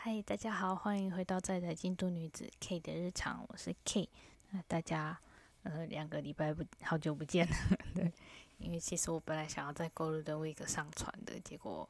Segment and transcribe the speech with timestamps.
[0.00, 4.08] 嗨，大家好，欢迎回到在台京都女子 K 的日常，我是 K。
[4.50, 5.18] 那大家
[5.64, 7.54] 呃两个礼拜不好久不见了，
[7.96, 8.12] 对，
[8.58, 11.86] 因为其实我本来想要在 Golden Week 上传的，结果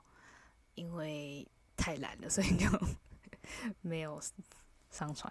[0.74, 2.66] 因为太懒了，所以就
[3.82, 4.18] 没有
[4.90, 5.30] 上传。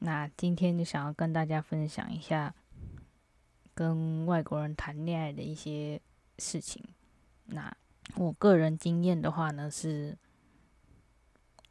[0.00, 2.52] 那今天就想要跟大家分享一下
[3.74, 6.00] 跟外国人谈恋爱的一些
[6.40, 6.82] 事情。
[7.44, 7.72] 那
[8.16, 10.18] 我个人经验的话呢是。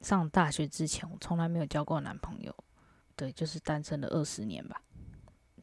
[0.06, 2.56] 上大学之前，我从来没有交过男朋友，
[3.16, 4.80] 对，就是单身了二十年吧。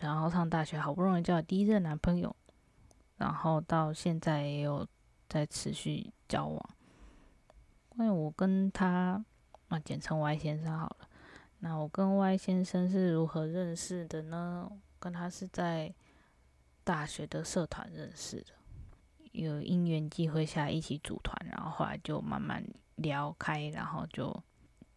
[0.00, 2.34] 然后上大学，好不容易交了第一任男朋友，
[3.18, 4.84] 然后到现在也有
[5.28, 6.70] 在持续交往。
[7.96, 9.24] 因为我跟他，
[9.68, 11.08] 啊，简称 Y 先生好了。
[11.60, 14.68] 那我跟 Y 先生是如何认识的呢？
[14.98, 15.94] 跟他是在
[16.82, 18.46] 大学的社团认识的，
[19.30, 22.64] 有因缘际会下一起组团，然后后来就慢慢。
[22.96, 24.42] 聊开，然后就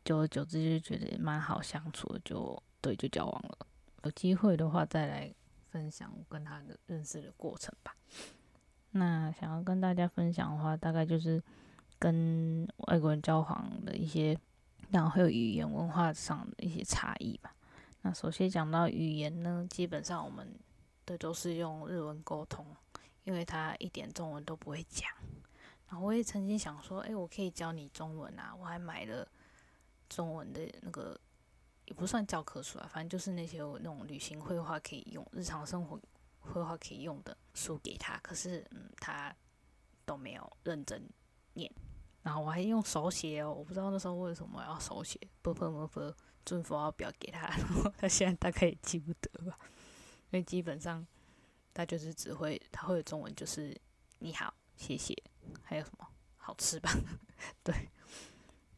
[0.04, 3.58] 久而久之就觉得蛮好相处的，就对，就交往了。
[4.04, 5.34] 有机会的话再来
[5.72, 7.96] 分享跟他的认识的过程吧。
[8.92, 11.42] 那想要跟大家分享的话，大概就是
[11.98, 14.38] 跟外国人交往的一些，
[14.92, 17.56] 然后会有语言文化上的一些差异吧。
[18.04, 20.48] 那首先讲到语言呢，基本上我们
[21.06, 22.66] 的都是用日文沟通，
[23.24, 25.10] 因为他一点中文都不会讲。
[25.88, 28.56] 然后我也曾经想说，哎，我可以教你中文啊！
[28.56, 29.28] 我还买了
[30.10, 31.16] 中文的那个，
[31.86, 36.02] 也不算教科书啊，反正就是那些那种旅行绘画可以用、日常生活
[36.40, 38.18] 绘画可以用的书给他。
[38.18, 39.34] 可是，嗯，他
[40.06, 41.08] 都没有认真
[41.54, 41.72] 念。
[42.24, 49.56] 然后我还用手写哦，我不知道那时候为什么要手写，不不不不，准符号表给他，然后他现在大概也记不得吧。
[50.32, 51.06] 因为基本上
[51.76, 53.80] 他就是只会，他会有中文就是
[54.18, 54.52] 你好。
[54.78, 55.16] 谢谢，
[55.64, 56.08] 还有什么
[56.38, 56.90] 好吃吧？
[57.64, 57.90] 对，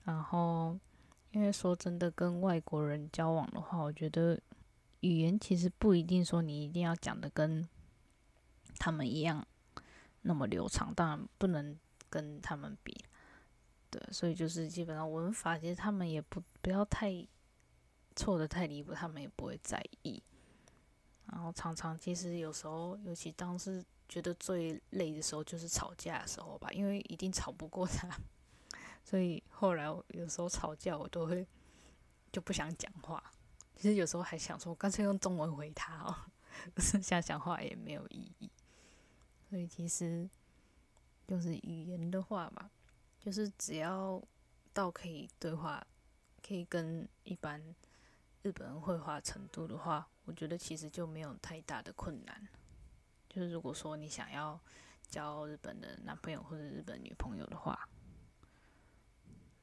[0.03, 0.77] 然后
[1.31, 4.39] 因为说真的，跟外国人交往的话，我觉得
[5.01, 7.67] 语言其实不一定说你一定要讲的跟
[8.79, 9.45] 他们一样
[10.21, 11.77] 那么流畅，当然不能
[12.09, 12.95] 跟他们比。
[13.89, 17.27] 对，所以就是基本上文法，其实他们也不不要太
[18.15, 20.21] 错的太离谱，他们也不会在意。
[21.25, 23.85] 然后常常其实有时候，尤其当时。
[24.09, 28.09] 觉得最累的时候就是吵架的时候吧，因为一定吵不过他，
[29.03, 31.45] 所以后来有时候吵架我都会
[32.31, 33.23] 就不想讲话。
[33.75, 36.15] 其实有时候还想说，干脆用中文回他哦，
[36.73, 38.49] 可是想讲话也没有意义。
[39.49, 40.27] 所以其实
[41.27, 42.71] 就是语言的话吧，
[43.19, 44.21] 就是只要
[44.73, 45.85] 到可以对话，
[46.41, 47.61] 可以跟一般
[48.41, 52.47] 日本人绘画程度的话，我觉得其实就没有太大的困难。
[53.37, 54.59] 就是如果说你想要
[55.09, 57.87] 交日本的男朋友或者日本女朋友的话，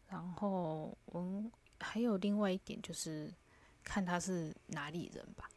[0.06, 3.34] 然后嗯，还有另外一点就是
[3.82, 5.50] 看他是哪里人吧。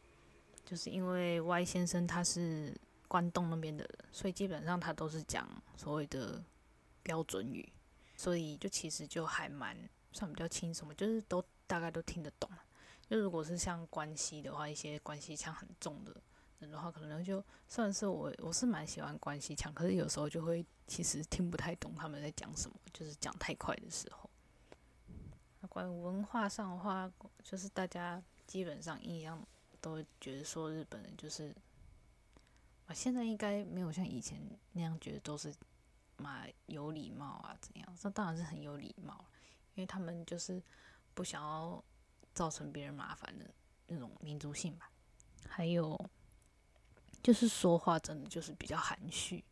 [0.64, 6.42] 就是因为 Y 先生他是关东那边的人，所以基本上他都是讲所谓的
[7.04, 7.72] 标准语，
[8.16, 9.78] 所以就其实就还蛮
[10.10, 12.50] 算比较轻松，就是都大概都听得懂。
[13.08, 16.20] 就如果是像关西的话，一些关西腔很重的。
[16.66, 24.28] 的话，可能就算是我，我是蛮喜欢关系强，可是有时候就会其实听不太懂他们在讲什么，就是讲太快的时候。
[25.60, 29.40] 那关于文化上的话，就是大家基本上印象
[29.80, 31.54] 都觉得说日本人就是
[32.86, 34.40] 啊，现在应该没有像以前
[34.72, 35.54] 那样觉得都是
[36.16, 37.96] 嘛有礼貌啊怎样？
[38.00, 39.24] 这当然是很有礼貌，
[39.74, 40.62] 因为他们就是
[41.14, 41.84] 不想要
[42.34, 43.44] 造成别人麻烦的
[43.86, 44.90] 那种民族性吧，
[45.48, 45.96] 还有。
[47.22, 49.44] 就是说话真的就是比较含蓄，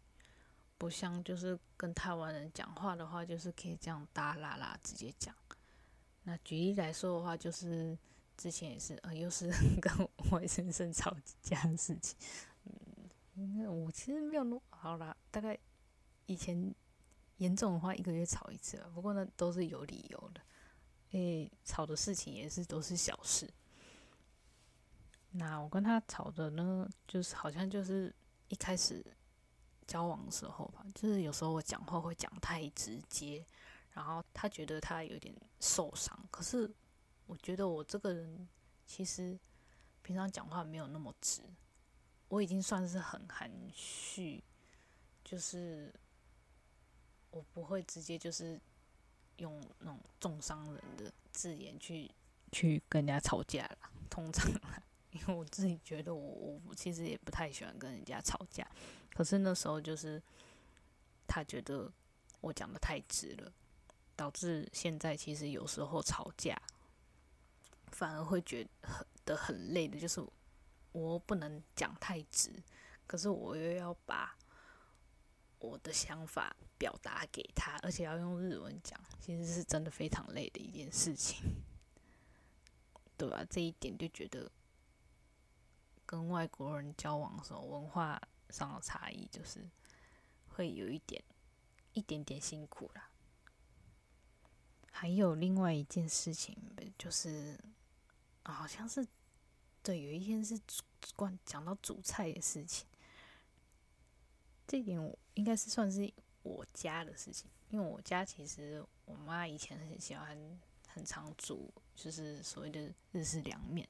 [0.78, 5.34] 不像就是跟台湾人讲话的话，就是可以这样大啦啦直接讲。
[6.22, 7.96] 那举例来说的话，就是
[8.36, 9.50] 之前也是，呃，又是
[9.80, 12.16] 跟外先生吵架的事情。
[13.34, 15.58] 嗯，我其实没有弄好啦，大概
[16.26, 16.74] 以前
[17.36, 18.90] 严重的话一个月吵一次吧。
[18.94, 20.40] 不过呢，都是有理由的，
[21.12, 23.48] 诶，吵的事情也是都是小事。
[25.38, 28.14] 那我跟他吵的呢，就是好像就是
[28.48, 29.04] 一开始
[29.86, 33.44] 交往的时候吧，就是有时候我讲话会讲太直接，
[33.92, 36.18] 然后他觉得他有点受伤。
[36.30, 36.72] 可是
[37.26, 38.48] 我觉得我这个人
[38.86, 39.38] 其实
[40.00, 41.42] 平常讲话没有那么直，
[42.28, 44.42] 我已经算是很含蓄，
[45.22, 45.92] 就是
[47.30, 48.58] 我不会直接就是
[49.36, 52.10] 用那种重伤人的字眼去
[52.52, 53.78] 去跟人家吵架了，
[54.08, 54.50] 通常。
[55.20, 58.68] 因为我自己觉得我我其实也不太喜欢跟人家吵架，
[59.14, 60.22] 可是那时候就是
[61.26, 61.90] 他觉得
[62.40, 63.52] 我讲的太直了，
[64.14, 66.60] 导致现在其实有时候吵架，
[67.88, 68.66] 反而会觉
[69.24, 70.24] 得很累的，就是
[70.92, 72.52] 我不能讲太直，
[73.06, 74.36] 可是我又要把
[75.58, 81.42] 我的想法表达给他，而且要用日文讲，其实是真的非常累的一件事情，
[83.16, 83.44] 对吧？
[83.48, 84.50] 这一点就觉得
[86.06, 88.18] 跟外国人交往的时候，文化
[88.50, 89.68] 上的差异就是
[90.48, 91.22] 会有一点。
[91.92, 93.08] 一点点辛苦啦。
[94.92, 96.54] 还有另外一件事情，
[96.98, 97.58] 就是
[98.44, 99.08] 好像是
[99.82, 100.60] 对，有一天是
[101.14, 102.86] 关讲到煮菜的事情。
[104.68, 106.12] 这点我应该是算是
[106.42, 113.88] 我家的事情，因为我家其实我妈以前很喜欢很常煮，就是所谓的日式凉面。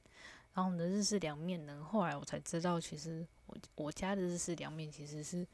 [0.57, 5.45] 然后我们的日式凉面呢，后来我才知道，其实我我家的日式凉面其实是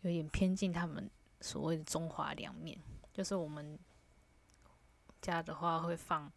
[0.00, 1.10] 有点偏近他们。
[1.42, 2.78] 所谓的中华凉面，
[3.12, 3.78] 就是我们
[5.20, 6.32] 家的话会放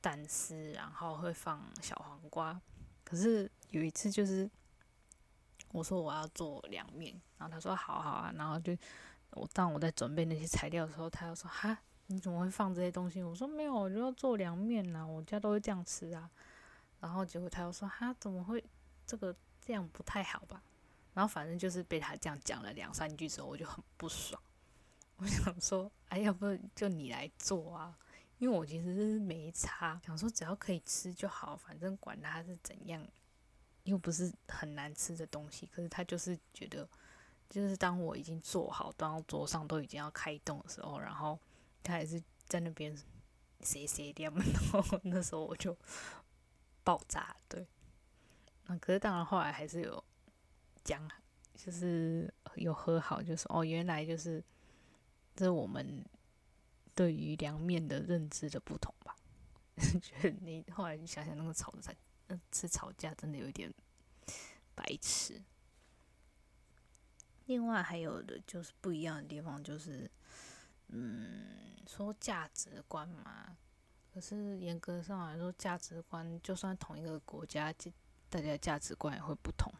[0.00, 2.58] 蛋丝，然后会放小黄瓜。
[3.02, 4.48] 可是有一次，就是
[5.72, 8.76] 我说我要做凉面，然后他说好好啊，然后就
[9.32, 13.20] 我当我在准备那些材料的时候，他又说哈，你怎么会放这些东西？
[13.20, 16.30] 我说没有，我就要做凉面呐，我家都会这样吃啊。
[17.02, 18.64] 然后结果他又说哈，怎么会
[19.04, 20.62] 这个这样不太好吧？
[21.12, 24.40] 然后反正就是被他这样讲了两三句之后，我就很不爽。
[25.16, 27.98] 我想说，哎，要不就你来做啊？
[28.38, 33.06] 因为我其实是没差，想说只要可以吃就好，反正管他是怎样，
[33.84, 35.66] 又不是很难吃的东西。
[35.66, 36.88] 可是他就是觉得，
[37.50, 41.38] 就是当我已经做好，端到桌上都已经要开动的时候，然后
[41.82, 42.96] 他还是在那边
[43.60, 45.76] 谁谁掉， 然后那时候我就
[46.84, 47.36] 爆炸。
[47.48, 47.66] 对，
[48.66, 50.04] 那可是当然后来还是有。
[50.84, 51.08] 讲
[51.54, 54.42] 就是有和好，就是哦，原来就是
[55.36, 56.04] 这是我们
[56.92, 59.14] 对于凉面的认知的不同吧？
[60.02, 61.94] 觉得你后来你想想那个吵的，
[62.26, 63.72] 那次吵架真的有点
[64.74, 65.40] 白痴。
[67.46, 70.10] 另外还有的就是不一样的地方，就是
[70.88, 73.56] 嗯，说价值观嘛。
[74.12, 77.72] 可是严格上来说，价值观就算同一个国家，
[78.28, 79.72] 大家价值观也会不同。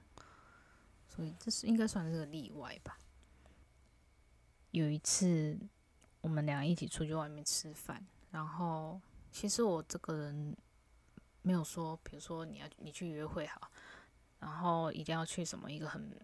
[1.06, 2.99] 所以这是应该算是个例外吧。
[4.70, 5.58] 有一次，
[6.23, 8.99] 我们俩一起出去外面吃饭，然后
[9.31, 10.56] 其实我这个人
[11.43, 13.70] 没有说，比如说你要你去约会好，
[14.38, 16.19] 然后一定要去什么一个很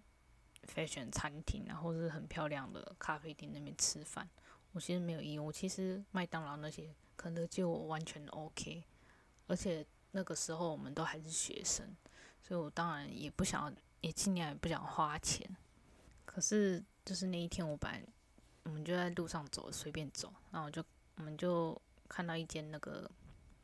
[0.74, 4.26] fashion 餐厅然后是很漂亮的咖啡厅那边吃饭。
[4.72, 8.82] 我其实没有意我其实麦当劳那些、肯德基我完全 OK，
[9.48, 11.94] 而且那个时候我们都还是学生，
[12.42, 13.70] 所以我当然也不想。
[14.00, 15.44] 也尽量也不想花钱，
[16.24, 18.00] 可是就是那一天，我本来
[18.62, 20.84] 我们就在路上走，随便走，然后我就
[21.16, 21.76] 我们就
[22.08, 23.10] 看到一间那个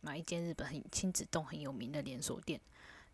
[0.00, 2.60] 买一间日本很亲子洞很有名的连锁店，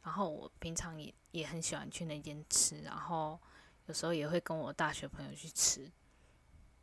[0.03, 3.39] 然后我平常也也很喜欢去那间吃，然后
[3.85, 5.93] 有时候也会跟我大学朋友去吃，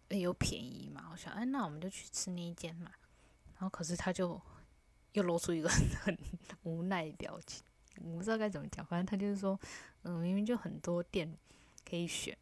[0.09, 2.91] 又便宜嘛，我想哎那我们就去吃那一间嘛，
[3.57, 4.39] 然后可是他就
[5.13, 5.69] 又露出一个
[6.01, 6.17] 很
[6.63, 7.63] 无奈的表情。
[8.01, 9.59] 我不知道该怎么讲，反正他就是说，
[10.03, 11.35] 嗯，明明就很多店
[11.89, 12.37] 可以选，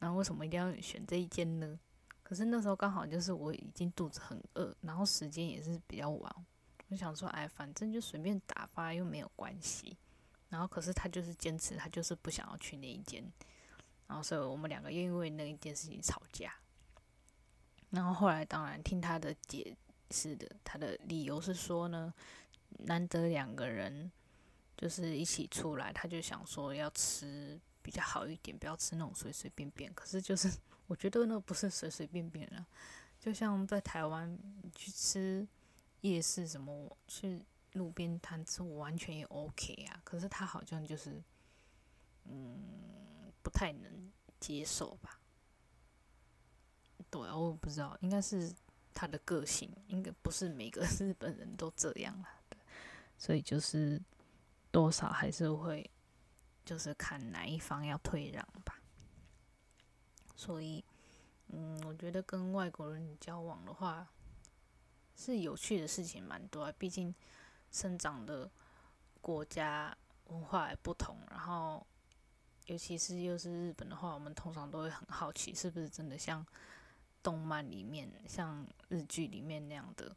[0.00, 1.78] 然后为什么一定要选这一间呢？
[2.24, 6.46] 可是那时候刚好就是我已经肚子很饿，然后时间也是比较晚，
[6.88, 9.96] 我想说，哎，反正就随便打发又没有关系。
[10.48, 13.24] 然后可是他就是坚持，他就是不想要去那一间，
[14.08, 16.52] 然后所以我们两个又因为那一件事情吵架。
[17.90, 19.76] 然后后来当然听他的解
[20.10, 22.12] 是的，他的理由是说呢，
[22.78, 24.10] 难得两个人。
[24.76, 29.92] 就是一起出来，他就想说要吃比较好一点，不要吃那种随随便便。
[29.92, 30.50] 可是就是
[30.86, 32.66] 我觉得那不是随随便便啊，
[33.18, 34.38] 就像在台湾
[34.74, 35.46] 去吃
[36.00, 40.00] 夜市什么，去路边摊吃，我完全也 OK 啊。
[40.02, 41.22] 可是他好像就是
[42.24, 45.20] 嗯不太能接受吧？
[47.10, 48.50] 对，我不知道，应该是
[48.94, 52.28] 他的个性，应该不是每个 日本人都这样了。
[53.16, 54.00] 所以就是。
[54.72, 55.90] 多少还是会，
[56.64, 58.80] 就是看哪一方要退让吧。
[60.36, 60.84] 所以，
[61.48, 64.06] 嗯，我觉得跟外国人交往的话，
[65.16, 66.70] 是有趣的事情蛮多。
[66.74, 67.12] 毕竟
[67.72, 68.48] 生长的
[69.20, 69.92] 国家
[70.26, 71.84] 文化也不同，然后
[72.66, 76.46] 尤其是又是日本的话，我们通常都会很好奇，是不是真的像
[77.22, 80.16] 动漫里面、像日剧里面那样的，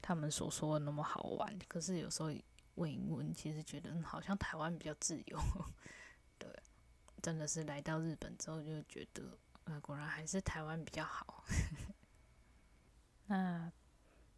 [0.00, 1.58] 他们所说的那么好玩。
[1.68, 2.30] 可是有时候。
[2.76, 5.38] 问一问，其实觉得好像台湾比较自由，
[6.38, 6.48] 对，
[7.20, 11.44] 真的是来到日本之后就觉得，呃，果然还是台湾比较好。
[13.26, 13.70] 那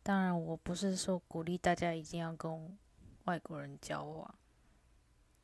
[0.03, 2.77] 当然，我不是说鼓励大家一定要跟
[3.27, 4.35] 外国人交往，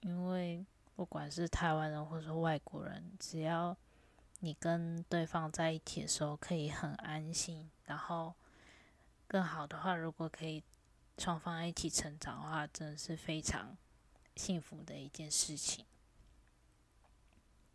[0.00, 3.76] 因为不管是台湾人或者外国人，只要
[4.40, 8.34] 你跟对方在一起的时候可以很安心，然后
[9.26, 10.62] 更好的话，如果可以
[11.18, 13.76] 双方一起成长的话，真的是非常
[14.36, 15.84] 幸福的一件事情。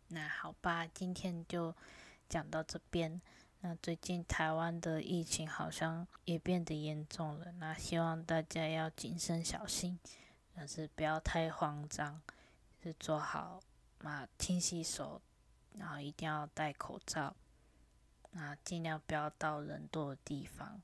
[0.08, 1.74] 那好吧，今天就
[2.28, 3.20] 讲到这边。
[3.60, 9.98] 那最近台湾的疫情好像也变得严重了，那希望大家要谨慎小心，
[10.54, 12.20] 但是不要太慌张，
[12.82, 13.60] 是做好
[14.00, 15.20] 嘛，勤洗手，
[15.78, 17.34] 然后一定要戴口罩，
[18.30, 20.80] 那尽量不要到人多的地方，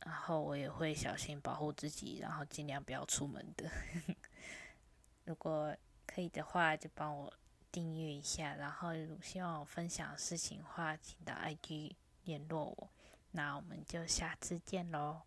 [0.00, 3.70] 然后我也会小心保护自己，然后尽量不要出门的。
[5.24, 7.32] 如果可以的话，就帮我。
[7.72, 11.94] 订阅一下，然后希望我分享事情的话，请到 IG
[12.24, 12.88] 联络我。
[13.32, 15.20] 那我们就下次见喽，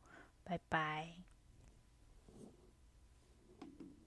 [0.43, 1.28] 拜拜。